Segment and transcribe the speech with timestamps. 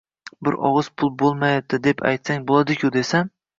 [0.47, 3.33] Bir og‘iz pul bo‘lmayapti deb aytsang bo‘ladiku desam